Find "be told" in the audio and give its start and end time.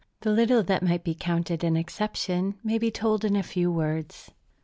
2.79-3.23